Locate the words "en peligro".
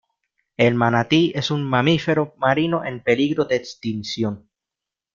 2.83-3.45